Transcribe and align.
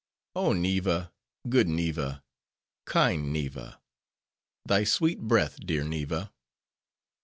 "Oh 0.35 0.53
Neeva! 0.53 1.11
good 1.47 1.67
Neeva! 1.67 2.23
kind 2.85 3.31
Neeva! 3.31 3.79
thy 4.65 4.83
sweet 4.83 5.19
breath, 5.19 5.59
dear 5.63 5.83
Neeva!" 5.83 6.31